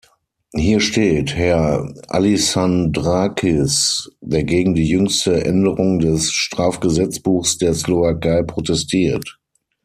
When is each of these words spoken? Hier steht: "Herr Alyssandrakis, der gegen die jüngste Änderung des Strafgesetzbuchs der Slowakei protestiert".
Hier 0.55 0.79
steht: 0.79 1.35
"Herr 1.35 1.93
Alyssandrakis, 2.07 4.09
der 4.19 4.43
gegen 4.45 4.73
die 4.73 4.87
jüngste 4.87 5.45
Änderung 5.45 5.99
des 5.99 6.31
Strafgesetzbuchs 6.31 7.59
der 7.59 7.75
Slowakei 7.75 8.41
protestiert". 8.41 9.39